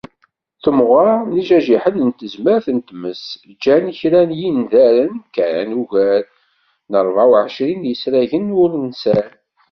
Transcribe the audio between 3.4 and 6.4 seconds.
ǧǧan kra n yindaren kkan ugar